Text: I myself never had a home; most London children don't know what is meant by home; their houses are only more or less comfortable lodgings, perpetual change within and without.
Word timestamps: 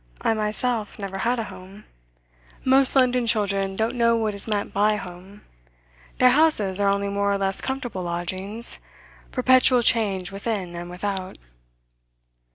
I 0.21 0.33
myself 0.33 0.97
never 0.97 1.19
had 1.19 1.37
a 1.37 1.43
home; 1.43 1.83
most 2.65 2.95
London 2.95 3.27
children 3.27 3.75
don't 3.75 3.93
know 3.93 4.15
what 4.15 4.33
is 4.33 4.47
meant 4.47 4.73
by 4.73 4.95
home; 4.95 5.43
their 6.17 6.31
houses 6.31 6.79
are 6.81 6.89
only 6.89 7.07
more 7.07 7.31
or 7.31 7.37
less 7.37 7.61
comfortable 7.61 8.01
lodgings, 8.01 8.79
perpetual 9.31 9.83
change 9.83 10.31
within 10.31 10.75
and 10.75 10.89
without. 10.89 11.37